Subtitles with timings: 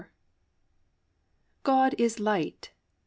[1.61, 2.71] "God is Light."